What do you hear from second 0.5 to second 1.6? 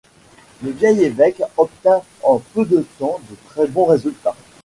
Le vieil évêque